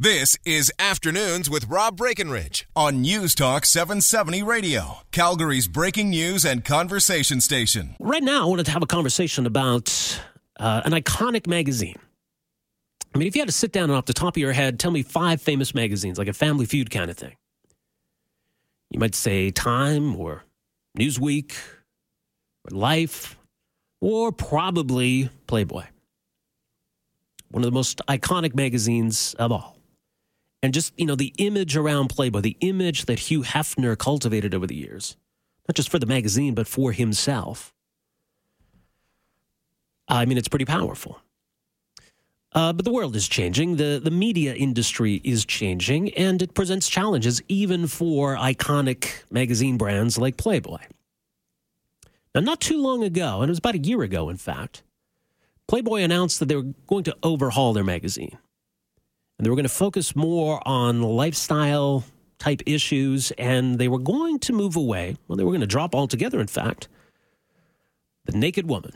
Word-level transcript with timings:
This 0.00 0.36
is 0.44 0.70
Afternoons 0.78 1.50
with 1.50 1.66
Rob 1.66 1.96
Breckenridge 1.96 2.68
on 2.76 3.00
News 3.00 3.34
Talk 3.34 3.64
770 3.64 4.44
Radio, 4.44 4.98
Calgary's 5.10 5.66
breaking 5.66 6.10
news 6.10 6.44
and 6.44 6.64
conversation 6.64 7.40
station. 7.40 7.96
Right 7.98 8.22
now, 8.22 8.44
I 8.44 8.48
wanted 8.48 8.66
to 8.66 8.70
have 8.70 8.84
a 8.84 8.86
conversation 8.86 9.44
about 9.44 10.20
uh, 10.60 10.82
an 10.84 10.92
iconic 10.92 11.48
magazine. 11.48 11.96
I 13.12 13.18
mean, 13.18 13.26
if 13.26 13.34
you 13.34 13.40
had 13.40 13.48
to 13.48 13.52
sit 13.52 13.72
down 13.72 13.90
and 13.90 13.94
off 13.94 14.04
the 14.04 14.12
top 14.12 14.36
of 14.36 14.40
your 14.40 14.52
head, 14.52 14.78
tell 14.78 14.92
me 14.92 15.02
five 15.02 15.42
famous 15.42 15.74
magazines, 15.74 16.16
like 16.16 16.28
a 16.28 16.32
Family 16.32 16.64
Feud 16.64 16.92
kind 16.92 17.10
of 17.10 17.16
thing. 17.16 17.34
You 18.92 19.00
might 19.00 19.16
say 19.16 19.50
Time 19.50 20.14
or 20.14 20.44
Newsweek 20.96 21.56
or 22.64 22.78
Life 22.78 23.36
or 24.00 24.30
probably 24.30 25.28
Playboy. 25.48 25.86
One 27.50 27.64
of 27.64 27.68
the 27.68 27.74
most 27.74 28.00
iconic 28.06 28.54
magazines 28.54 29.34
of 29.40 29.50
all 29.50 29.77
and 30.62 30.74
just 30.74 30.92
you 30.98 31.06
know 31.06 31.14
the 31.14 31.34
image 31.38 31.76
around 31.76 32.08
Playboy, 32.08 32.40
the 32.40 32.56
image 32.60 33.06
that 33.06 33.18
Hugh 33.18 33.42
Hefner 33.42 33.96
cultivated 33.96 34.54
over 34.54 34.66
the 34.66 34.74
years, 34.74 35.16
not 35.68 35.74
just 35.74 35.88
for 35.88 35.98
the 35.98 36.06
magazine 36.06 36.54
but 36.54 36.66
for 36.66 36.92
himself. 36.92 37.72
I 40.08 40.24
mean, 40.24 40.38
it's 40.38 40.48
pretty 40.48 40.64
powerful. 40.64 41.20
Uh, 42.52 42.72
but 42.72 42.86
the 42.86 42.92
world 42.92 43.14
is 43.14 43.28
changing. 43.28 43.76
The, 43.76 44.00
the 44.02 44.10
media 44.10 44.54
industry 44.54 45.20
is 45.22 45.44
changing, 45.44 46.14
and 46.14 46.40
it 46.40 46.54
presents 46.54 46.88
challenges 46.88 47.42
even 47.48 47.86
for 47.86 48.36
iconic 48.36 49.22
magazine 49.30 49.76
brands 49.76 50.16
like 50.16 50.38
Playboy. 50.38 50.78
Now, 52.34 52.40
not 52.40 52.60
too 52.60 52.80
long 52.82 53.04
ago, 53.04 53.42
and 53.42 53.50
it 53.50 53.52
was 53.52 53.58
about 53.58 53.74
a 53.74 53.78
year 53.78 54.02
ago, 54.02 54.30
in 54.30 54.38
fact, 54.38 54.82
Playboy 55.66 56.00
announced 56.00 56.40
that 56.40 56.46
they 56.46 56.56
were 56.56 56.72
going 56.86 57.04
to 57.04 57.16
overhaul 57.22 57.74
their 57.74 57.84
magazine 57.84 58.38
and 59.38 59.46
they 59.46 59.50
were 59.50 59.56
going 59.56 59.64
to 59.64 59.68
focus 59.68 60.16
more 60.16 60.60
on 60.66 61.00
lifestyle 61.00 62.04
type 62.38 62.60
issues, 62.66 63.30
and 63.32 63.78
they 63.78 63.88
were 63.88 63.98
going 63.98 64.38
to 64.40 64.52
move 64.52 64.76
away. 64.76 65.16
Well, 65.26 65.36
they 65.36 65.44
were 65.44 65.52
going 65.52 65.60
to 65.60 65.66
drop 65.66 65.94
altogether, 65.94 66.40
in 66.40 66.46
fact, 66.48 66.88
the 68.24 68.36
naked 68.36 68.68
woman, 68.68 68.92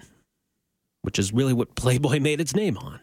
which 1.03 1.19
is 1.19 1.33
really 1.33 1.53
what 1.53 1.75
Playboy 1.75 2.21
made 2.21 2.41
its 2.41 2.55
name 2.55 2.77
on. 2.77 3.01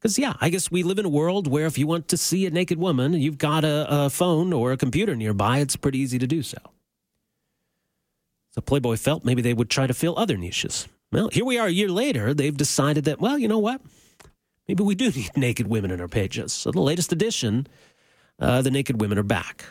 Because, 0.00 0.18
yeah, 0.18 0.34
I 0.40 0.48
guess 0.48 0.70
we 0.70 0.82
live 0.82 0.98
in 0.98 1.04
a 1.04 1.10
world 1.10 1.46
where 1.46 1.66
if 1.66 1.76
you 1.76 1.86
want 1.86 2.08
to 2.08 2.16
see 2.16 2.46
a 2.46 2.50
naked 2.50 2.78
woman, 2.78 3.12
you've 3.12 3.36
got 3.36 3.64
a, 3.64 3.86
a 4.06 4.10
phone 4.10 4.52
or 4.52 4.72
a 4.72 4.76
computer 4.78 5.14
nearby, 5.14 5.58
it's 5.58 5.76
pretty 5.76 5.98
easy 5.98 6.18
to 6.18 6.26
do 6.26 6.42
so. 6.42 6.58
So 8.52 8.62
Playboy 8.62 8.96
felt 8.96 9.24
maybe 9.24 9.42
they 9.42 9.52
would 9.52 9.68
try 9.68 9.86
to 9.86 9.94
fill 9.94 10.18
other 10.18 10.38
niches. 10.38 10.88
Well, 11.12 11.28
here 11.30 11.44
we 11.44 11.58
are 11.58 11.66
a 11.66 11.70
year 11.70 11.90
later. 11.90 12.32
They've 12.32 12.56
decided 12.56 13.04
that, 13.04 13.20
well, 13.20 13.38
you 13.38 13.46
know 13.46 13.58
what? 13.58 13.82
Maybe 14.68 14.82
we 14.82 14.94
do 14.94 15.10
need 15.10 15.30
naked 15.36 15.66
women 15.66 15.90
in 15.90 16.00
our 16.00 16.08
pages. 16.08 16.52
So 16.52 16.70
the 16.70 16.80
latest 16.80 17.12
edition, 17.12 17.66
uh, 18.38 18.62
the 18.62 18.70
naked 18.70 19.00
women 19.00 19.18
are 19.18 19.24
back. 19.24 19.64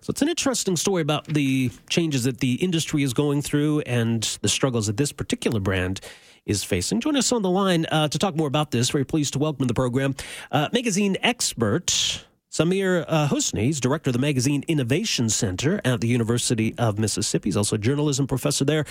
So 0.00 0.10
it's 0.12 0.22
an 0.22 0.28
interesting 0.28 0.76
story 0.76 1.02
about 1.02 1.26
the 1.26 1.70
changes 1.88 2.24
that 2.24 2.38
the 2.38 2.54
industry 2.54 3.02
is 3.02 3.12
going 3.12 3.42
through 3.42 3.80
and 3.80 4.22
the 4.42 4.48
struggles 4.48 4.86
that 4.86 4.96
this 4.96 5.12
particular 5.12 5.60
brand 5.60 6.00
is 6.46 6.64
facing. 6.64 7.00
Join 7.00 7.16
us 7.16 7.30
on 7.32 7.42
the 7.42 7.50
line 7.50 7.84
uh, 7.90 8.08
to 8.08 8.18
talk 8.18 8.34
more 8.34 8.48
about 8.48 8.70
this. 8.70 8.90
Very 8.90 9.04
pleased 9.04 9.34
to 9.34 9.38
welcome 9.38 9.64
to 9.64 9.68
the 9.68 9.74
program 9.74 10.14
uh, 10.50 10.68
magazine 10.72 11.16
expert 11.22 12.24
Samir 12.50 13.04
uh, 13.06 13.28
Husni. 13.28 13.64
He's 13.64 13.80
director 13.80 14.10
of 14.10 14.14
the 14.14 14.20
Magazine 14.20 14.64
Innovation 14.68 15.28
Center 15.28 15.80
at 15.84 16.00
the 16.00 16.08
University 16.08 16.74
of 16.78 16.98
Mississippi. 16.98 17.48
He's 17.48 17.56
also 17.56 17.76
a 17.76 17.78
journalism 17.78 18.26
professor 18.26 18.64
there. 18.64 18.86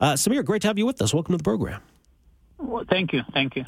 Uh, 0.00 0.14
Samir, 0.14 0.44
great 0.44 0.62
to 0.62 0.68
have 0.68 0.78
you 0.78 0.86
with 0.86 1.02
us. 1.02 1.12
Welcome 1.12 1.34
to 1.34 1.38
the 1.38 1.44
program. 1.44 1.82
Well, 2.58 2.84
thank 2.88 3.12
you. 3.12 3.22
Thank 3.34 3.56
you. 3.56 3.64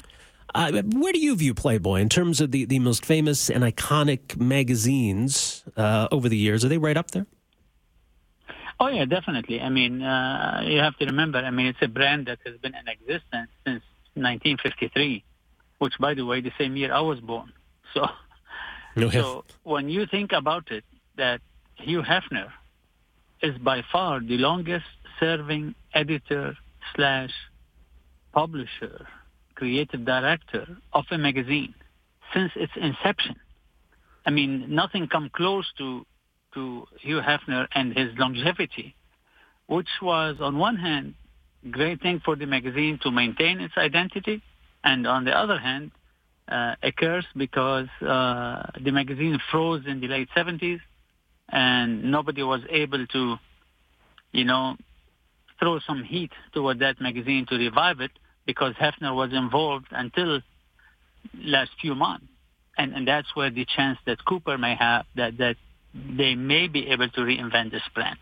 Uh, 0.55 0.81
where 0.83 1.11
do 1.11 1.19
you 1.19 1.35
view 1.35 1.53
Playboy 1.53 1.99
in 1.99 2.07
terms 2.07 2.39
of 2.39 2.51
the, 2.51 2.63
the 2.63 2.79
most 2.79 3.05
famous 3.05 3.49
and 3.49 3.61
iconic 3.61 4.39
magazines 4.39 5.65
uh, 5.75 6.07
over 6.13 6.29
the 6.29 6.37
years? 6.37 6.63
Are 6.63 6.69
they 6.69 6.77
right 6.77 6.95
up 6.95 7.11
there? 7.11 7.27
Oh 8.79 8.87
yeah, 8.87 9.03
definitely. 9.03 9.59
I 9.59 9.67
mean, 9.67 10.01
uh, 10.01 10.63
you 10.65 10.79
have 10.79 10.95
to 10.99 11.05
remember. 11.07 11.39
I 11.39 11.51
mean, 11.51 11.67
it's 11.67 11.81
a 11.81 11.89
brand 11.89 12.27
that 12.27 12.39
has 12.45 12.55
been 12.57 12.73
in 12.73 12.87
existence 12.87 13.49
since 13.65 13.83
1953, 14.13 15.25
which, 15.79 15.93
by 15.99 16.13
the 16.13 16.25
way, 16.25 16.39
the 16.39 16.53
same 16.57 16.77
year 16.77 16.93
I 16.93 17.01
was 17.01 17.19
born. 17.19 17.51
So, 17.93 18.07
no, 18.97 19.09
so 19.09 19.45
when 19.63 19.87
you 19.87 20.05
think 20.05 20.33
about 20.33 20.69
it, 20.69 20.83
that 21.15 21.39
Hugh 21.75 22.01
Hefner 22.01 22.49
is 23.41 23.57
by 23.57 23.83
far 23.89 24.19
the 24.19 24.37
longest 24.37 24.85
serving 25.17 25.75
editor 25.93 26.57
slash 26.93 27.31
publisher 28.33 29.07
creative 29.55 30.05
director 30.05 30.77
of 30.93 31.05
a 31.11 31.17
magazine 31.17 31.73
since 32.33 32.51
its 32.55 32.73
inception. 32.75 33.35
I 34.25 34.31
mean, 34.31 34.65
nothing 34.69 35.07
come 35.07 35.29
close 35.33 35.65
to 35.77 36.05
to 36.53 36.85
Hugh 37.01 37.19
Hefner 37.19 37.67
and 37.75 37.97
his 37.97 38.17
longevity, 38.17 38.95
which 39.67 39.89
was 40.01 40.37
on 40.39 40.57
one 40.57 40.77
hand 40.77 41.15
great 41.69 42.01
thing 42.01 42.21
for 42.23 42.35
the 42.35 42.45
magazine 42.45 42.99
to 43.03 43.11
maintain 43.11 43.59
its 43.59 43.73
identity, 43.77 44.41
and 44.83 45.07
on 45.07 45.25
the 45.25 45.37
other 45.37 45.57
hand, 45.57 45.91
uh, 46.47 46.75
a 46.83 46.91
curse 46.91 47.25
because 47.35 47.87
uh, 48.01 48.63
the 48.83 48.91
magazine 48.91 49.39
froze 49.51 49.83
in 49.87 49.99
the 49.99 50.07
late 50.07 50.29
70s, 50.35 50.79
and 51.49 52.03
nobody 52.03 52.43
was 52.43 52.61
able 52.69 53.05
to, 53.07 53.35
you 54.31 54.45
know, 54.45 54.75
throw 55.59 55.79
some 55.79 56.03
heat 56.03 56.31
toward 56.53 56.79
that 56.79 57.01
magazine 57.01 57.45
to 57.49 57.55
revive 57.55 57.99
it 57.99 58.11
because 58.45 58.73
Hefner 58.75 59.15
was 59.15 59.33
involved 59.33 59.87
until 59.91 60.41
last 61.37 61.71
few 61.81 61.95
months. 61.95 62.25
And, 62.77 62.93
and 62.93 63.07
that's 63.07 63.35
where 63.35 63.49
the 63.49 63.65
chance 63.65 63.97
that 64.05 64.23
Cooper 64.25 64.57
may 64.57 64.75
have 64.75 65.05
that, 65.15 65.37
that 65.37 65.55
they 65.93 66.35
may 66.35 66.67
be 66.67 66.87
able 66.89 67.09
to 67.09 67.21
reinvent 67.21 67.71
this 67.71 67.83
brand. 67.93 68.19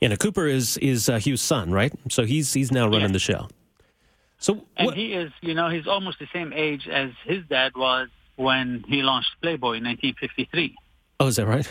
Yeah, 0.00 0.08
now 0.08 0.16
Cooper 0.16 0.46
is 0.46 0.78
is 0.78 1.08
uh, 1.08 1.18
Hugh's 1.18 1.42
son, 1.42 1.72
right? 1.72 1.92
So 2.08 2.24
he's 2.24 2.54
he's 2.54 2.72
now 2.72 2.88
running 2.88 3.12
the 3.12 3.18
show. 3.18 3.48
So 4.38 4.64
and 4.76 4.94
he 4.94 5.12
is, 5.12 5.32
you 5.42 5.54
know, 5.54 5.68
he's 5.68 5.86
almost 5.86 6.20
the 6.20 6.28
same 6.32 6.52
age 6.52 6.88
as 6.88 7.10
his 7.24 7.44
dad 7.48 7.72
was 7.76 8.08
when 8.36 8.84
he 8.86 9.02
launched 9.02 9.30
Playboy 9.42 9.78
in 9.78 9.84
1953. 9.84 10.74
Oh, 11.20 11.26
is 11.26 11.36
that 11.36 11.46
right? 11.46 11.70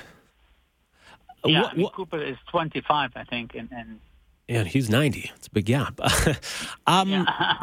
Yeah, 1.46 1.62
what, 1.62 1.74
I 1.74 1.76
mean, 1.78 1.90
Cooper 1.96 2.22
is 2.22 2.36
25, 2.52 3.12
I 3.16 3.24
think, 3.24 3.56
and, 3.56 3.70
and 3.72 4.00
yeah, 4.48 4.64
he's 4.64 4.90
90. 4.90 5.32
It's 5.36 5.48
a 5.48 5.52
big 5.52 5.66
gap. 5.66 6.00
um, 6.88 7.10
yeah. 7.10 7.58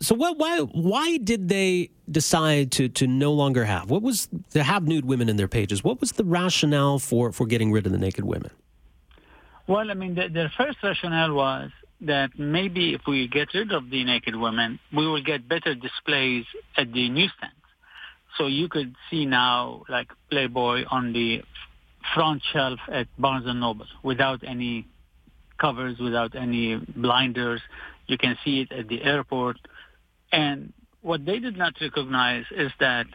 so 0.00 0.14
what, 0.14 0.38
why 0.38 0.60
why 0.60 1.18
did 1.18 1.48
they 1.48 1.90
decide 2.10 2.72
to 2.72 2.88
to 2.88 3.06
no 3.06 3.32
longer 3.32 3.64
have 3.64 3.90
what 3.90 4.02
was 4.02 4.28
to 4.50 4.62
have 4.62 4.86
nude 4.86 5.04
women 5.04 5.28
in 5.28 5.36
their 5.36 5.48
pages? 5.48 5.84
What 5.84 6.00
was 6.00 6.12
the 6.12 6.24
rationale 6.24 6.98
for 6.98 7.32
for 7.32 7.46
getting 7.46 7.72
rid 7.72 7.86
of 7.86 7.92
the 7.92 7.98
naked 7.98 8.24
women? 8.24 8.50
Well, 9.66 9.90
I 9.90 9.94
mean, 9.94 10.14
the, 10.14 10.28
their 10.28 10.52
first 10.56 10.78
rationale 10.82 11.32
was 11.32 11.70
that 12.02 12.38
maybe 12.38 12.94
if 12.94 13.02
we 13.06 13.28
get 13.28 13.54
rid 13.54 13.72
of 13.72 13.90
the 13.90 14.04
naked 14.04 14.36
women, 14.36 14.78
we 14.92 15.06
will 15.06 15.22
get 15.22 15.48
better 15.48 15.74
displays 15.74 16.44
at 16.76 16.92
the 16.92 17.08
newsstands. 17.08 17.54
So 18.36 18.46
you 18.46 18.68
could 18.68 18.94
see 19.10 19.26
now 19.26 19.84
like 19.88 20.08
Playboy 20.30 20.84
on 20.90 21.12
the 21.12 21.42
front 22.12 22.42
shelf 22.52 22.80
at 22.88 23.06
Barnes 23.18 23.46
and 23.46 23.60
Noble 23.60 23.86
without 24.02 24.42
any 24.46 24.86
covers 25.58 25.98
without 25.98 26.34
any 26.34 26.76
blinders. 26.76 27.60
You 28.06 28.18
can 28.18 28.36
see 28.44 28.60
it 28.60 28.72
at 28.72 28.88
the 28.88 29.02
airport. 29.02 29.56
And 30.32 30.72
what 31.02 31.24
they 31.24 31.38
did 31.38 31.56
not 31.56 31.74
recognize 31.80 32.44
is 32.50 32.72
that 32.80 33.06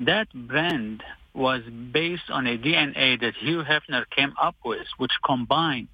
that 0.00 0.28
brand 0.34 1.02
was 1.34 1.62
based 1.92 2.30
on 2.30 2.46
a 2.46 2.56
DNA 2.56 3.20
that 3.20 3.34
Hugh 3.38 3.62
Hefner 3.62 4.04
came 4.10 4.32
up 4.40 4.56
with, 4.64 4.86
which 4.96 5.12
combined 5.24 5.88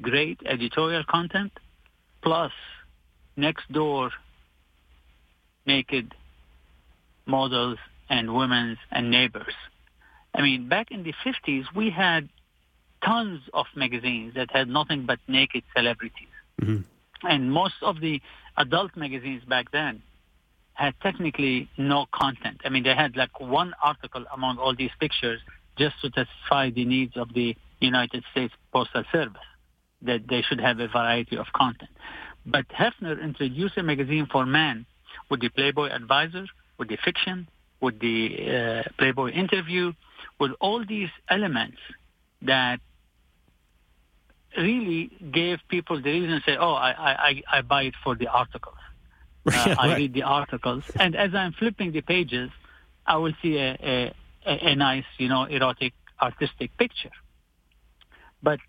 great 0.00 0.40
editorial 0.44 1.04
content 1.04 1.52
plus 2.22 2.52
next 3.36 3.70
door 3.70 4.10
naked 5.66 6.14
models 7.26 7.78
and 8.08 8.34
women's 8.34 8.78
and 8.90 9.10
neighbors. 9.10 9.54
I 10.34 10.42
mean, 10.42 10.68
back 10.68 10.90
in 10.90 11.04
the 11.04 11.14
50s, 11.24 11.64
we 11.74 11.90
had 11.90 12.28
tons 13.04 13.40
of 13.52 13.66
magazines 13.74 14.34
that 14.34 14.50
had 14.50 14.68
nothing 14.68 15.06
but 15.06 15.18
naked 15.28 15.62
celebrities. 15.76 16.28
Mm-hmm. 16.60 16.82
And 17.28 17.52
most 17.52 17.74
of 17.82 18.00
the 18.00 18.20
adult 18.56 18.96
magazines 18.96 19.42
back 19.44 19.70
then 19.72 20.02
had 20.74 20.94
technically 21.02 21.68
no 21.78 22.06
content. 22.12 22.60
I 22.64 22.68
mean, 22.68 22.82
they 22.82 22.94
had 22.94 23.16
like 23.16 23.40
one 23.40 23.74
article 23.82 24.24
among 24.32 24.58
all 24.58 24.74
these 24.74 24.90
pictures 24.98 25.40
just 25.76 25.94
to 26.02 26.10
satisfy 26.14 26.70
the 26.70 26.84
needs 26.84 27.16
of 27.16 27.32
the 27.32 27.56
United 27.80 28.24
States 28.32 28.54
Postal 28.72 29.04
Service, 29.12 29.36
that 30.02 30.26
they 30.28 30.42
should 30.42 30.60
have 30.60 30.78
a 30.80 30.88
variety 30.88 31.36
of 31.36 31.46
content. 31.54 31.90
But 32.46 32.68
Hefner 32.68 33.22
introduced 33.22 33.76
a 33.76 33.82
magazine 33.82 34.26
for 34.30 34.46
men 34.46 34.86
with 35.30 35.40
the 35.40 35.48
Playboy 35.48 35.88
Advisor, 35.90 36.46
with 36.78 36.88
the 36.88 36.98
fiction, 37.04 37.48
with 37.80 37.98
the 38.00 38.82
uh, 38.86 38.90
Playboy 38.98 39.30
interview, 39.32 39.92
with 40.38 40.52
all 40.60 40.84
these 40.86 41.08
elements 41.28 41.78
that 42.42 42.80
really 44.56 45.10
gave 45.32 45.58
people 45.68 46.00
the 46.00 46.10
reason 46.10 46.30
to 46.40 46.42
say, 46.44 46.56
oh, 46.56 46.72
I, 46.74 46.92
I, 47.28 47.42
I 47.58 47.62
buy 47.62 47.82
it 47.84 47.94
for 48.02 48.14
the 48.14 48.28
articles. 48.28 48.76
Uh, 49.46 49.50
Yeah, 49.52 49.74
I 49.78 49.88
right. 49.88 49.96
read 49.98 50.14
the 50.14 50.22
articles. 50.22 50.84
And 50.98 51.14
as 51.14 51.34
I'm 51.34 51.52
flipping 51.52 51.92
the 51.92 52.00
pages, 52.00 52.50
I 53.06 53.18
will 53.18 53.34
see 53.42 53.58
a, 53.58 53.76
a, 54.46 54.70
a 54.70 54.74
nice, 54.74 55.04
you 55.18 55.28
know, 55.28 55.44
erotic, 55.44 55.92
artistic 56.18 56.74
picture. 56.78 57.10
But 58.42 58.60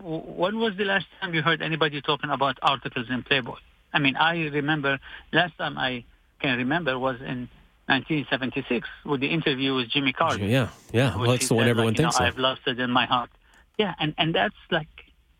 when 0.00 0.58
was 0.58 0.76
the 0.76 0.84
last 0.84 1.06
time 1.20 1.32
you 1.34 1.42
heard 1.42 1.62
anybody 1.62 2.00
talking 2.00 2.30
about 2.30 2.58
articles 2.60 3.06
in 3.08 3.22
Playboy? 3.22 3.56
I 3.92 3.98
mean, 4.00 4.16
I 4.16 4.46
remember 4.48 4.98
last 5.32 5.56
time 5.58 5.78
I 5.78 6.04
can 6.40 6.58
remember 6.58 6.98
was 6.98 7.20
in 7.20 7.48
1976 7.86 8.86
with 9.04 9.20
the 9.20 9.28
interview 9.28 9.74
with 9.74 9.88
Jimmy 9.90 10.12
Carter. 10.12 10.44
Yeah, 10.44 10.68
yeah. 10.92 11.16
Well, 11.16 11.30
that's 11.30 11.42
he 11.42 11.48
the 11.48 11.54
one 11.54 11.68
everyone 11.68 11.92
like, 11.92 11.98
you 11.98 12.04
know, 12.04 12.10
thinks 12.10 12.20
I've 12.20 12.38
lost 12.38 12.62
it 12.66 12.78
in 12.78 12.90
my 12.90 13.06
heart. 13.06 13.30
Yeah, 13.78 13.94
and, 13.98 14.14
and 14.18 14.34
that's 14.34 14.54
like 14.70 14.88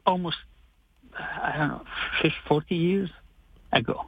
almost, 0.06 0.36
I 1.18 1.54
don't 1.58 1.68
know, 1.68 1.82
50, 2.22 2.36
40 2.48 2.74
years 2.74 3.10
ago. 3.72 4.06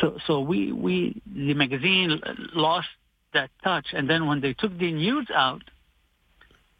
So 0.00 0.18
so 0.26 0.40
we, 0.40 0.72
we 0.72 1.22
the 1.26 1.54
magazine 1.54 2.20
lost 2.54 2.88
that 3.32 3.50
touch. 3.62 3.86
And 3.92 4.10
then 4.10 4.26
when 4.26 4.40
they 4.40 4.52
took 4.52 4.76
the 4.76 4.92
nudes 4.92 5.30
out, 5.34 5.62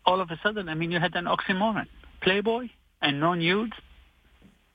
all 0.04 0.20
of 0.20 0.30
a 0.30 0.38
sudden, 0.42 0.68
I 0.68 0.74
mean, 0.74 0.90
you 0.90 1.00
had 1.00 1.14
an 1.14 1.26
oxymoron. 1.26 1.86
Playboy 2.20 2.68
and 3.00 3.20
no 3.20 3.34
nudes. 3.34 3.72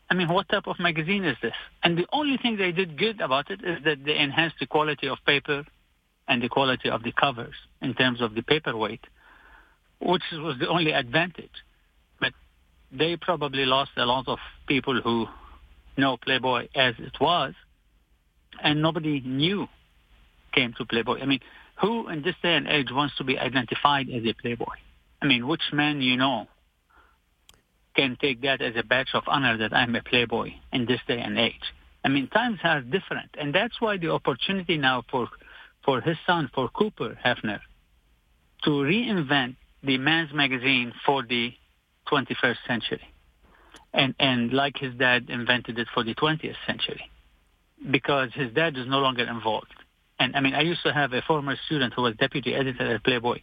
I 0.09 0.13
mean, 0.13 0.27
what 0.27 0.49
type 0.49 0.67
of 0.67 0.79
magazine 0.79 1.23
is 1.23 1.37
this? 1.41 1.53
And 1.83 1.97
the 1.97 2.05
only 2.11 2.37
thing 2.37 2.57
they 2.57 2.71
did 2.71 2.97
good 2.97 3.21
about 3.21 3.49
it 3.49 3.61
is 3.63 3.83
that 3.85 4.03
they 4.03 4.17
enhanced 4.17 4.57
the 4.59 4.67
quality 4.67 5.07
of 5.07 5.17
paper 5.25 5.63
and 6.27 6.41
the 6.41 6.49
quality 6.49 6.89
of 6.89 7.03
the 7.03 7.13
covers 7.13 7.55
in 7.81 7.93
terms 7.93 8.21
of 8.21 8.35
the 8.35 8.41
paperweight, 8.41 9.05
which 9.99 10.23
was 10.33 10.57
the 10.59 10.67
only 10.67 10.91
advantage. 10.91 11.51
They 12.91 13.15
probably 13.15 13.65
lost 13.65 13.91
a 13.97 14.05
lot 14.05 14.27
of 14.27 14.39
people 14.67 14.99
who 15.01 15.27
know 15.97 16.17
Playboy 16.17 16.67
as 16.75 16.95
it 16.99 17.19
was, 17.19 17.53
and 18.61 18.81
nobody 18.81 19.21
new 19.21 19.67
came 20.53 20.73
to 20.77 20.85
Playboy. 20.85 21.21
I 21.21 21.25
mean, 21.25 21.39
who 21.81 22.09
in 22.09 22.21
this 22.21 22.35
day 22.43 22.55
and 22.55 22.67
age 22.67 22.91
wants 22.91 23.15
to 23.17 23.23
be 23.23 23.39
identified 23.39 24.09
as 24.09 24.23
a 24.25 24.33
Playboy? 24.33 24.75
I 25.21 25.25
mean, 25.25 25.47
which 25.47 25.61
man 25.71 26.01
you 26.01 26.17
know 26.17 26.47
can 27.95 28.17
take 28.21 28.41
that 28.41 28.61
as 28.61 28.75
a 28.75 28.83
badge 28.83 29.09
of 29.13 29.23
honor 29.27 29.57
that 29.57 29.73
I'm 29.73 29.95
a 29.95 30.01
Playboy 30.01 30.51
in 30.73 30.85
this 30.85 30.99
day 31.07 31.19
and 31.19 31.37
age? 31.37 31.73
I 32.03 32.09
mean, 32.09 32.27
times 32.27 32.59
are 32.63 32.81
different, 32.81 33.31
and 33.39 33.53
that's 33.53 33.79
why 33.79 33.97
the 33.97 34.11
opportunity 34.11 34.77
now 34.77 35.03
for 35.09 35.27
for 35.85 36.01
his 36.01 36.17
son, 36.27 36.49
for 36.53 36.69
Cooper 36.69 37.17
Hefner, 37.25 37.59
to 38.63 38.69
reinvent 38.69 39.55
the 39.83 39.97
men's 39.97 40.31
magazine 40.31 40.93
for 41.05 41.23
the 41.23 41.53
21st 42.11 42.57
century, 42.67 43.01
and 43.93 44.13
and 44.19 44.51
like 44.53 44.77
his 44.77 44.93
dad 44.95 45.29
invented 45.29 45.79
it 45.79 45.87
for 45.93 46.03
the 46.03 46.15
20th 46.15 46.55
century, 46.67 47.09
because 47.89 48.29
his 48.33 48.51
dad 48.53 48.77
is 48.77 48.87
no 48.87 48.99
longer 48.99 49.23
involved. 49.23 49.73
And 50.19 50.35
I 50.35 50.41
mean, 50.41 50.53
I 50.53 50.61
used 50.61 50.83
to 50.83 50.93
have 50.93 51.13
a 51.13 51.21
former 51.21 51.55
student 51.65 51.93
who 51.95 52.03
was 52.03 52.15
deputy 52.15 52.53
editor 52.53 52.95
at 52.95 53.03
Playboy, 53.03 53.39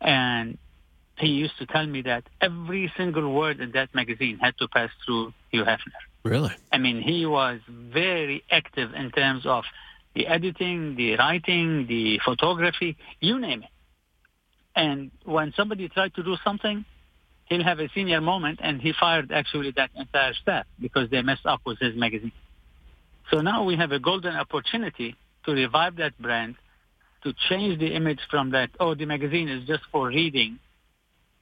and 0.00 0.58
he 1.18 1.28
used 1.28 1.58
to 1.58 1.66
tell 1.66 1.86
me 1.86 2.02
that 2.02 2.24
every 2.40 2.92
single 2.96 3.32
word 3.32 3.60
in 3.60 3.72
that 3.72 3.94
magazine 3.94 4.38
had 4.40 4.56
to 4.58 4.68
pass 4.68 4.90
through 5.04 5.32
Hugh 5.50 5.64
Hefner. 5.64 6.00
Really? 6.24 6.50
I 6.72 6.78
mean, 6.78 7.02
he 7.02 7.26
was 7.26 7.60
very 7.68 8.42
active 8.50 8.94
in 8.94 9.10
terms 9.10 9.46
of 9.46 9.64
the 10.14 10.26
editing, 10.26 10.96
the 10.96 11.16
writing, 11.16 11.86
the 11.86 12.20
photography, 12.24 12.96
you 13.20 13.38
name 13.38 13.62
it. 13.62 13.70
And 14.74 15.10
when 15.24 15.52
somebody 15.56 15.88
tried 15.88 16.14
to 16.14 16.22
do 16.22 16.36
something, 16.44 16.84
he'll 17.50 17.64
have 17.64 17.80
a 17.80 17.88
senior 17.94 18.20
moment, 18.20 18.60
and 18.62 18.80
he 18.80 18.94
fired 18.98 19.30
actually 19.32 19.72
that 19.72 19.90
entire 19.96 20.32
staff 20.34 20.66
because 20.80 21.10
they 21.10 21.20
messed 21.20 21.44
up 21.44 21.60
with 21.66 21.78
his 21.78 21.94
magazine. 21.96 22.32
So 23.30 23.40
now 23.40 23.64
we 23.64 23.76
have 23.76 23.92
a 23.92 23.98
golden 23.98 24.34
opportunity 24.36 25.16
to 25.44 25.52
revive 25.52 25.96
that 25.96 26.16
brand, 26.18 26.54
to 27.24 27.34
change 27.48 27.78
the 27.78 27.94
image 27.94 28.20
from 28.30 28.50
that, 28.52 28.70
oh, 28.78 28.94
the 28.94 29.04
magazine 29.04 29.48
is 29.48 29.66
just 29.66 29.82
for 29.92 30.08
reading, 30.08 30.58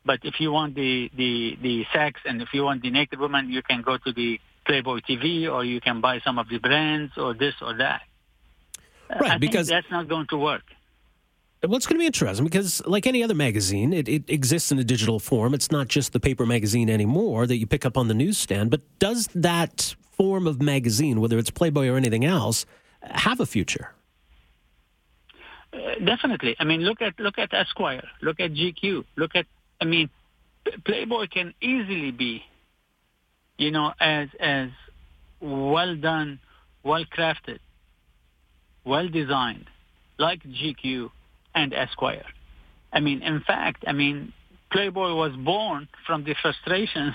but 0.04 0.20
if 0.22 0.40
you 0.40 0.50
want 0.50 0.74
the, 0.74 1.10
the, 1.16 1.58
the 1.62 1.84
sex 1.92 2.20
and 2.24 2.40
if 2.40 2.48
you 2.52 2.62
want 2.64 2.82
the 2.82 2.90
naked 2.90 3.20
woman, 3.20 3.50
you 3.50 3.62
can 3.62 3.82
go 3.82 3.98
to 3.98 4.12
the 4.12 4.40
Playboy 4.66 5.00
TV 5.08 5.50
or 5.50 5.64
you 5.64 5.80
can 5.80 6.00
buy 6.00 6.20
some 6.20 6.38
of 6.38 6.48
the 6.48 6.58
brands 6.58 7.12
or 7.16 7.34
this 7.34 7.54
or 7.60 7.74
that. 7.76 8.02
Uh, 9.10 9.18
right, 9.20 9.32
I 9.32 9.38
because- 9.38 9.68
that's 9.68 9.90
not 9.90 10.08
going 10.08 10.26
to 10.28 10.38
work. 10.38 10.62
Well, 11.62 11.76
it's 11.76 11.86
going 11.86 11.96
to 11.96 12.02
be 12.02 12.06
interesting 12.06 12.44
because, 12.44 12.86
like 12.86 13.06
any 13.06 13.24
other 13.24 13.34
magazine, 13.34 13.92
it, 13.92 14.08
it 14.08 14.30
exists 14.30 14.70
in 14.70 14.78
a 14.78 14.84
digital 14.84 15.18
form. 15.18 15.54
It's 15.54 15.72
not 15.72 15.88
just 15.88 16.12
the 16.12 16.20
paper 16.20 16.46
magazine 16.46 16.88
anymore 16.88 17.48
that 17.48 17.56
you 17.56 17.66
pick 17.66 17.84
up 17.84 17.96
on 17.96 18.06
the 18.06 18.14
newsstand. 18.14 18.70
But 18.70 18.82
does 19.00 19.26
that 19.34 19.96
form 20.12 20.46
of 20.46 20.62
magazine, 20.62 21.20
whether 21.20 21.36
it's 21.36 21.50
Playboy 21.50 21.88
or 21.88 21.96
anything 21.96 22.24
else, 22.24 22.64
have 23.02 23.40
a 23.40 23.46
future? 23.46 23.92
Uh, 25.72 25.98
definitely. 26.04 26.54
I 26.60 26.64
mean, 26.64 26.82
look 26.82 27.02
at 27.02 27.18
look 27.18 27.38
at 27.38 27.52
Esquire, 27.52 28.06
look 28.22 28.38
at 28.38 28.52
GQ, 28.52 29.04
look 29.16 29.34
at. 29.34 29.46
I 29.80 29.84
mean, 29.84 30.10
Playboy 30.84 31.26
can 31.26 31.54
easily 31.60 32.12
be, 32.12 32.44
you 33.56 33.72
know, 33.72 33.92
as 34.00 34.28
as 34.38 34.70
well 35.40 35.96
done, 35.96 36.38
well 36.84 37.04
crafted, 37.04 37.58
well 38.84 39.08
designed, 39.08 39.66
like 40.18 40.42
GQ 40.44 41.10
and 41.58 41.74
Esquire. 41.74 42.24
I 42.92 43.00
mean, 43.00 43.22
in 43.22 43.40
fact, 43.40 43.84
I 43.86 43.92
mean, 43.92 44.32
Playboy 44.70 45.14
was 45.14 45.32
born 45.44 45.88
from 46.06 46.24
the 46.24 46.34
frustrations 46.40 47.14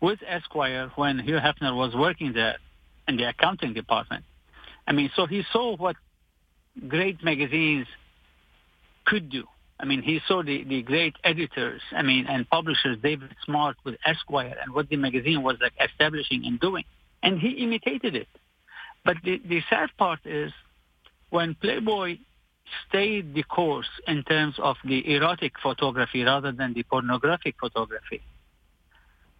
with 0.00 0.18
Esquire 0.26 0.90
when 0.96 1.18
Hugh 1.18 1.38
Hefner 1.38 1.76
was 1.76 1.94
working 1.94 2.32
there 2.32 2.56
in 3.06 3.16
the 3.16 3.28
accounting 3.28 3.74
department. 3.74 4.24
I 4.86 4.92
mean, 4.92 5.10
so 5.14 5.26
he 5.26 5.42
saw 5.52 5.76
what 5.76 5.96
great 6.88 7.22
magazines 7.22 7.86
could 9.04 9.30
do. 9.30 9.44
I 9.78 9.84
mean, 9.84 10.02
he 10.02 10.20
saw 10.26 10.42
the, 10.42 10.64
the 10.64 10.82
great 10.82 11.16
editors, 11.22 11.82
I 11.92 12.02
mean, 12.02 12.26
and 12.26 12.48
publishers, 12.48 12.96
David 13.02 13.34
Smart 13.44 13.76
with 13.84 13.96
Esquire 14.06 14.56
and 14.62 14.72
what 14.72 14.88
the 14.88 14.96
magazine 14.96 15.42
was 15.42 15.56
like 15.60 15.74
establishing 15.78 16.46
and 16.46 16.58
doing. 16.58 16.84
And 17.22 17.38
he 17.38 17.50
imitated 17.50 18.16
it. 18.16 18.28
But 19.04 19.16
the, 19.22 19.40
the 19.46 19.60
sad 19.68 19.90
part 19.98 20.20
is 20.24 20.50
when 21.30 21.54
Playboy 21.56 22.18
stayed 22.88 23.34
the 23.34 23.42
course 23.42 23.88
in 24.06 24.22
terms 24.24 24.54
of 24.58 24.76
the 24.84 25.14
erotic 25.14 25.52
photography 25.62 26.22
rather 26.22 26.52
than 26.52 26.74
the 26.74 26.82
pornographic 26.84 27.54
photography, 27.58 28.22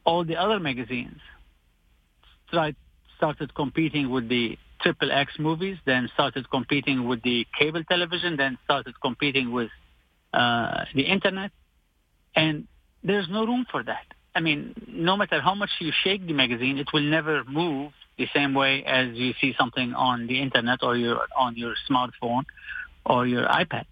all 0.05 0.25
the 0.25 0.37
other 0.37 0.61
magazines 0.61 1.21
tried, 2.51 2.77
started 3.17 3.55
competing 3.55 4.11
with 4.11 4.29
the 4.29 4.59
triple 4.81 5.11
X 5.11 5.33
movies, 5.39 5.79
then 5.85 6.09
started 6.15 6.49
competing 6.51 7.09
with 7.09 7.23
the 7.23 7.47
cable 7.59 7.83
television, 7.85 8.37
then 8.37 8.59
started 8.65 8.95
competing 9.01 9.51
with 9.51 9.71
uh, 10.33 10.85
the 10.95 11.03
internet, 11.03 11.51
and 12.35 12.69
there's 13.03 13.29
no 13.29 13.47
room 13.47 13.67
for 13.71 13.83
that. 13.83 14.05
I 14.35 14.41
mean, 14.41 14.75
no 14.87 15.17
matter 15.17 15.41
how 15.41 15.55
much 15.55 15.71
you 15.81 15.93
shake 16.05 16.27
the 16.27 16.35
magazine, 16.35 16.77
it 16.77 16.89
will 16.93 17.03
never 17.03 17.43
move 17.45 17.93
the 18.19 18.29
same 18.35 18.55
way 18.55 18.85
as 18.85 19.15
you 19.15 19.33
see 19.41 19.55
something 19.59 19.95
on 19.95 20.27
the 20.27 20.41
internet 20.41 20.81
or 20.83 20.97
your 20.97 21.21
on 21.39 21.57
your 21.57 21.75
smartphone 21.89 22.45
or 23.07 23.27
your 23.27 23.47
iPad. 23.47 23.87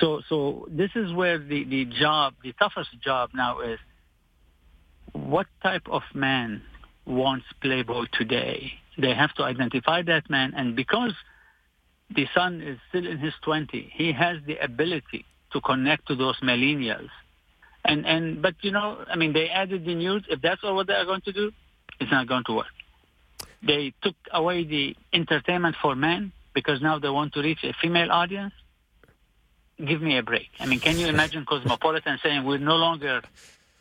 So, 0.00 0.22
so 0.28 0.66
this 0.70 0.90
is 0.94 1.12
where 1.12 1.38
the, 1.38 1.64
the 1.64 1.84
job, 1.84 2.34
the 2.42 2.52
toughest 2.52 2.90
job 3.04 3.30
now 3.34 3.60
is 3.60 3.78
what 5.12 5.46
type 5.62 5.86
of 5.90 6.02
man 6.14 6.62
wants 7.04 7.46
Playboy 7.60 8.04
today? 8.12 8.72
They 8.96 9.14
have 9.14 9.32
to 9.34 9.42
identify 9.42 10.02
that 10.02 10.28
man, 10.30 10.54
and 10.56 10.74
because 10.74 11.12
the 12.14 12.26
son 12.34 12.62
is 12.62 12.78
still 12.88 13.06
in 13.06 13.18
his 13.18 13.34
20, 13.42 13.92
he 13.94 14.12
has 14.12 14.38
the 14.46 14.56
ability 14.56 15.24
to 15.52 15.60
connect 15.60 16.08
to 16.08 16.16
those 16.16 16.38
millennials. 16.40 17.10
And, 17.84 18.06
and, 18.06 18.42
but 18.42 18.54
you 18.62 18.72
know, 18.72 19.04
I 19.10 19.16
mean, 19.16 19.32
they 19.32 19.48
added 19.48 19.84
the 19.84 19.94
news. 19.94 20.24
If 20.28 20.40
that's 20.40 20.62
all 20.64 20.74
what 20.74 20.86
they 20.86 20.94
are 20.94 21.04
going 21.04 21.22
to 21.22 21.32
do, 21.32 21.52
it's 22.00 22.10
not 22.10 22.26
going 22.26 22.44
to 22.46 22.54
work. 22.54 22.66
They 23.62 23.92
took 24.02 24.14
away 24.32 24.64
the 24.64 24.96
entertainment 25.12 25.76
for 25.80 25.94
men 25.94 26.32
because 26.58 26.80
now 26.82 26.98
they 26.98 27.08
want 27.18 27.30
to 27.34 27.40
reach 27.48 27.62
a 27.62 27.72
female 27.82 28.10
audience. 28.10 28.54
Give 29.90 30.02
me 30.02 30.18
a 30.18 30.24
break. 30.24 30.48
I 30.58 30.66
mean, 30.66 30.80
can 30.80 30.98
you 30.98 31.06
imagine 31.06 31.44
Cosmopolitan 31.52 32.18
saying 32.22 32.44
we're 32.44 32.58
no 32.58 32.76
longer 32.76 33.22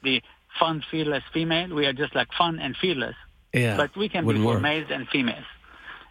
the 0.03 0.22
fun, 0.60 0.84
fearless 0.91 1.24
female? 1.34 1.69
We 1.74 1.86
are 1.88 1.93
just 2.03 2.13
like 2.13 2.29
fun 2.38 2.60
and 2.60 2.75
fearless 2.84 3.15
Yeah, 3.51 3.77
but 3.77 3.96
we 4.01 4.07
can 4.10 4.22
be 4.24 4.27
wouldn't 4.27 4.46
for 4.46 4.53
work. 4.53 4.62
males 4.62 4.89
and 4.91 5.07
females. 5.10 5.50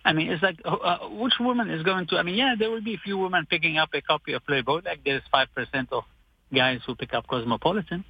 I 0.04 0.12
mean, 0.12 0.28
it's 0.32 0.42
like, 0.42 0.58
uh, 0.64 0.98
which 1.22 1.34
woman 1.40 1.70
is 1.70 1.82
going 1.82 2.06
to, 2.08 2.18
I 2.18 2.22
mean, 2.22 2.36
yeah, 2.36 2.54
there 2.58 2.70
will 2.70 2.80
be 2.90 2.94
a 2.94 2.98
few 3.06 3.16
women 3.18 3.46
picking 3.54 3.76
up 3.78 3.90
a 3.94 4.00
copy 4.00 4.32
of 4.34 4.44
Playboy, 4.46 4.80
like 4.84 5.00
there's 5.04 5.22
5% 5.34 5.92
of 5.92 6.04
guys 6.52 6.80
who 6.86 6.94
pick 6.94 7.12
up 7.14 7.26
Cosmopolitan. 7.28 8.04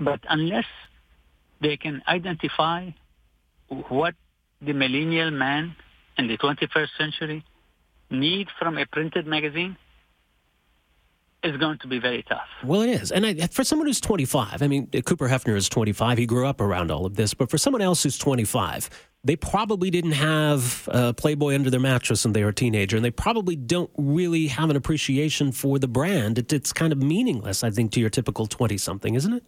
But 0.00 0.20
unless 0.28 0.66
they 1.60 1.76
can 1.76 2.02
identify 2.06 2.90
what 3.68 4.14
the 4.60 4.72
millennial 4.72 5.30
man 5.30 5.76
in 6.18 6.28
the 6.28 6.36
21st 6.38 6.88
century 6.98 7.44
need 8.10 8.48
from 8.58 8.78
a 8.78 8.86
printed 8.86 9.26
magazine, 9.26 9.76
is 11.42 11.56
going 11.56 11.78
to 11.78 11.86
be 11.86 11.98
very 11.98 12.22
tough. 12.24 12.48
Well, 12.64 12.82
it 12.82 12.90
is. 12.90 13.12
And 13.12 13.24
I, 13.24 13.34
for 13.46 13.62
someone 13.62 13.86
who's 13.86 14.00
25, 14.00 14.62
I 14.62 14.66
mean, 14.66 14.88
Cooper 15.04 15.28
Hefner 15.28 15.56
is 15.56 15.68
25. 15.68 16.18
He 16.18 16.26
grew 16.26 16.46
up 16.46 16.60
around 16.60 16.90
all 16.90 17.06
of 17.06 17.14
this. 17.14 17.34
But 17.34 17.50
for 17.50 17.58
someone 17.58 17.80
else 17.80 18.02
who's 18.02 18.18
25, 18.18 18.90
they 19.24 19.36
probably 19.36 19.90
didn't 19.90 20.12
have 20.12 20.88
uh, 20.90 21.12
Playboy 21.12 21.54
under 21.54 21.70
their 21.70 21.80
mattress 21.80 22.24
when 22.24 22.32
they 22.32 22.42
were 22.42 22.50
a 22.50 22.54
teenager. 22.54 22.96
And 22.96 23.04
they 23.04 23.10
probably 23.10 23.54
don't 23.54 23.90
really 23.96 24.48
have 24.48 24.70
an 24.70 24.76
appreciation 24.76 25.52
for 25.52 25.78
the 25.78 25.88
brand. 25.88 26.38
It, 26.38 26.52
it's 26.52 26.72
kind 26.72 26.92
of 26.92 26.98
meaningless, 26.98 27.62
I 27.62 27.70
think, 27.70 27.92
to 27.92 28.00
your 28.00 28.10
typical 28.10 28.46
20 28.46 28.76
something, 28.78 29.14
isn't 29.14 29.32
it? 29.32 29.44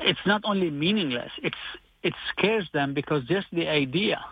It's 0.00 0.20
not 0.24 0.42
only 0.44 0.70
meaningless, 0.70 1.32
it's, 1.42 1.56
it 2.02 2.14
scares 2.30 2.66
them 2.72 2.94
because 2.94 3.24
just 3.24 3.46
the 3.52 3.68
idea 3.68 4.24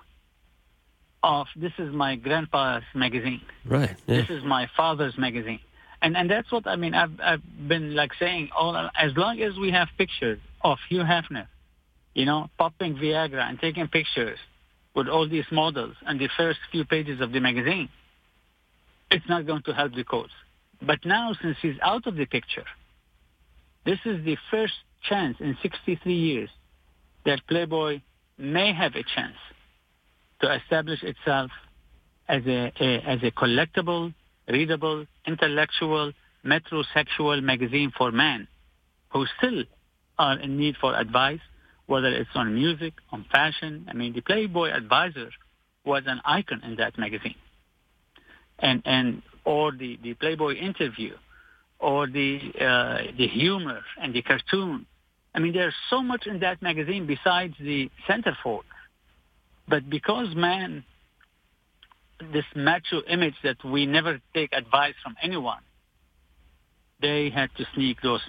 of 1.23 1.47
this 1.57 1.73
is 1.79 1.93
my 1.93 2.17
grandpa's 2.17 2.85
magazine. 2.95 3.43
Right. 3.65 3.97
Yeah. 4.07 4.21
This 4.21 4.31
is 4.31 4.45
my 4.45 4.69
father's 4.77 5.17
magazine 5.19 5.61
and 6.03 6.17
and 6.17 6.31
that's 6.31 6.51
what 6.53 6.67
I 6.67 6.77
mean. 6.77 6.95
I've 6.95 7.19
I've 7.23 7.43
been 7.69 7.95
like 7.95 8.13
saying 8.19 8.51
all 8.57 8.77
as 8.77 9.13
long 9.17 9.41
as 9.41 9.57
we 9.59 9.71
have 9.71 9.89
pictures 9.99 10.39
of 10.63 10.79
Hugh 10.89 11.01
Hefner, 11.03 11.47
you 12.15 12.25
know, 12.25 12.49
popping 12.59 12.95
Viagra 12.97 13.49
and 13.49 13.59
taking 13.59 13.89
pictures 13.89 14.39
with 14.95 15.09
all 15.09 15.29
these 15.29 15.45
models 15.51 15.97
and 16.07 16.21
the 16.21 16.29
first 16.37 16.59
few 16.71 16.85
pages 16.85 17.21
of 17.21 17.33
the 17.33 17.41
magazine, 17.41 17.89
it's 19.11 19.29
not 19.29 19.47
going 19.47 19.63
to 19.63 19.73
help 19.73 19.95
the 19.95 20.05
cause. 20.05 20.31
But 20.81 21.05
now, 21.05 21.35
since 21.41 21.57
he's 21.61 21.77
out 21.83 22.07
of 22.07 22.17
the 22.17 22.27
picture, 22.27 22.65
this 23.85 23.99
is 24.05 24.25
the 24.25 24.37
first 24.51 24.75
chance 25.09 25.37
in 25.41 25.57
63 25.63 26.13
years 26.13 26.51
that 27.25 27.47
Playboy 27.47 28.01
may 28.39 28.73
have 28.73 28.95
a 28.95 29.03
chance 29.03 29.37
to 30.41 30.55
establish 30.55 31.03
itself 31.03 31.51
as 32.29 32.43
a, 32.47 32.73
a 32.81 32.99
as 33.07 33.23
a 33.23 33.31
collectible 33.31 34.13
readable, 34.49 35.07
intellectual, 35.27 36.13
metrosexual 36.45 37.43
magazine 37.43 37.93
for 37.97 38.13
men 38.13 38.47
who 39.11 39.27
still 39.39 39.65
are 40.19 40.39
in 40.39 40.57
need 40.57 40.77
for 40.81 40.95
advice, 40.95 41.41
whether 41.87 42.09
it's 42.09 42.31
on 42.35 42.55
music, 42.55 42.95
on 43.13 43.25
fashion. 43.31 43.87
I 43.89 43.95
mean, 43.95 44.13
the 44.13 44.21
Playboy 44.21 44.71
Advisor 44.71 45.31
was 45.85 46.05
an 46.07 46.21
icon 46.25 46.63
in 46.65 46.77
that 46.77 46.99
magazine. 46.99 47.35
And, 48.59 48.83
and 48.85 49.23
or 49.45 49.73
the, 49.73 49.99
the 50.03 50.15
Playboy 50.15 50.55
interview, 50.55 51.15
or 51.79 52.07
the, 52.07 52.41
uh, 52.59 53.13
the 53.19 53.29
humor 53.29 53.81
and 54.01 54.15
the 54.15 54.23
cartoon. 54.23 54.87
I 55.35 55.41
mean, 55.41 55.53
there's 55.53 55.75
so 55.91 56.03
much 56.03 56.27
in 56.27 56.41
that 56.41 56.63
magazine 56.63 57.07
besides 57.07 57.55
the 57.61 57.91
centerfold. 58.09 58.63
But 59.69 59.89
because 59.89 60.35
man 60.35 60.85
this 62.33 62.45
macho 62.55 63.03
image 63.09 63.35
that 63.43 63.63
we 63.65 63.87
never 63.87 64.21
take 64.35 64.53
advice 64.53 64.95
from 65.03 65.17
anyone, 65.23 65.63
they 67.01 67.31
had 67.31 67.51
to 67.59 67.67
sneak 67.75 68.01
those 68.03 68.23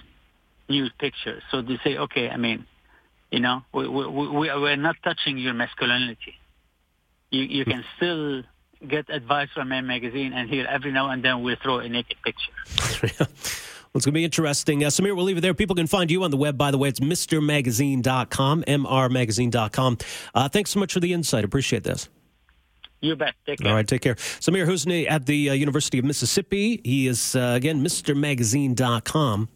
nude 0.68 0.92
pictures. 0.98 1.42
So 1.50 1.62
they 1.62 1.78
say, 1.82 1.96
okay, 1.96 2.28
I 2.28 2.36
mean, 2.36 2.66
you 3.30 3.40
know, 3.40 3.62
we, 3.72 3.88
we, 3.88 4.06
we, 4.08 4.30
we're 4.30 4.76
not 4.76 4.96
touching 5.02 5.38
your 5.38 5.54
masculinity. 5.54 6.34
You, 7.30 7.42
you 7.42 7.64
can 7.64 7.84
still 7.96 8.42
get 8.86 9.10
advice 9.10 9.48
from 9.54 9.72
a 9.72 9.82
magazine 9.82 10.32
and 10.32 10.48
here 10.48 10.66
every 10.68 10.92
now 10.92 11.10
and 11.10 11.24
then 11.24 11.42
we'll 11.42 11.56
throw 11.62 11.78
a 11.78 11.88
naked 11.88 12.16
picture. 12.22 13.26
Well, 13.92 14.00
it's 14.00 14.06
going 14.06 14.12
to 14.14 14.18
be 14.18 14.24
interesting. 14.24 14.84
Uh, 14.84 14.88
Samir, 14.88 15.16
we'll 15.16 15.24
leave 15.24 15.38
it 15.38 15.40
there. 15.40 15.54
People 15.54 15.74
can 15.74 15.86
find 15.86 16.10
you 16.10 16.22
on 16.22 16.30
the 16.30 16.36
web, 16.36 16.58
by 16.58 16.70
the 16.70 16.78
way. 16.78 16.88
It's 16.90 17.00
mrmagazine.com, 17.00 18.64
mrmagazine.com. 18.64 19.98
Uh, 20.34 20.48
thanks 20.48 20.70
so 20.70 20.80
much 20.80 20.92
for 20.92 21.00
the 21.00 21.12
insight. 21.12 21.44
Appreciate 21.44 21.84
this. 21.84 22.08
You 23.00 23.16
bet. 23.16 23.34
Take 23.46 23.60
care. 23.60 23.68
All 23.68 23.74
right, 23.74 23.86
take 23.86 24.02
care. 24.02 24.16
Samir 24.16 24.66
Husni 24.66 25.08
at 25.10 25.26
the 25.26 25.50
uh, 25.50 25.52
University 25.54 25.98
of 25.98 26.04
Mississippi. 26.04 26.80
He 26.84 27.06
is, 27.06 27.36
uh, 27.36 27.54
again, 27.56 27.82
MrMagazine.com. 27.82 29.48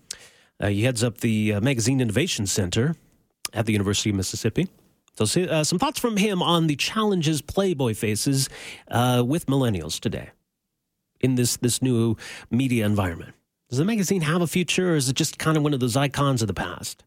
Uh, 0.60 0.68
he 0.68 0.84
heads 0.84 1.02
up 1.02 1.18
the 1.18 1.54
uh, 1.54 1.60
Magazine 1.60 2.00
Innovation 2.00 2.46
Center 2.46 2.94
at 3.52 3.66
the 3.66 3.72
University 3.72 4.10
of 4.10 4.16
Mississippi. 4.16 4.68
So, 5.14 5.42
uh, 5.42 5.64
some 5.64 5.78
thoughts 5.78 6.00
from 6.00 6.16
him 6.16 6.42
on 6.42 6.68
the 6.68 6.76
challenges 6.76 7.42
Playboy 7.42 7.94
faces 7.94 8.48
uh, 8.90 9.22
with 9.26 9.46
millennials 9.46 10.00
today 10.00 10.30
in 11.20 11.34
this, 11.34 11.56
this 11.56 11.82
new 11.82 12.16
media 12.50 12.86
environment. 12.86 13.34
Does 13.72 13.78
the 13.78 13.86
magazine 13.86 14.20
have 14.20 14.42
a 14.42 14.46
future, 14.46 14.92
or 14.92 14.96
is 14.96 15.08
it 15.08 15.16
just 15.16 15.38
kind 15.38 15.56
of 15.56 15.62
one 15.62 15.72
of 15.72 15.80
those 15.80 15.96
icons 15.96 16.42
of 16.42 16.46
the 16.46 16.52
past? 16.52 17.04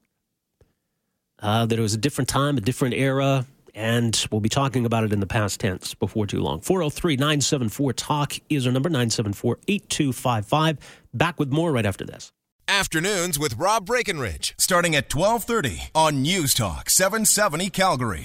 Uh, 1.37 1.67
that 1.67 1.77
it 1.77 1.81
was 1.83 1.93
a 1.93 1.97
different 1.97 2.27
time, 2.27 2.57
a 2.57 2.61
different 2.61 2.95
era, 2.95 3.45
and 3.75 4.25
we'll 4.31 4.41
be 4.41 4.49
talking 4.49 4.83
about 4.83 5.03
it 5.03 5.13
in 5.13 5.19
the 5.19 5.27
past 5.27 5.59
tense 5.59 5.93
before 5.93 6.25
too 6.25 6.41
long. 6.41 6.61
403 6.61 7.17
974 7.17 7.93
Talk 7.93 8.33
is 8.49 8.65
our 8.65 8.73
number 8.73 8.89
974 8.89 9.59
8255. 9.67 10.79
Back 11.13 11.39
with 11.39 11.51
more 11.51 11.71
right 11.71 11.85
after 11.85 12.03
this. 12.03 12.31
Afternoons 12.67 13.37
with 13.37 13.57
Rob 13.57 13.85
Breckenridge, 13.85 14.55
starting 14.57 14.95
at 14.95 15.13
1230 15.13 15.91
on 15.93 16.23
News 16.23 16.55
Talk 16.55 16.89
770 16.89 17.69
Calgary. 17.69 18.23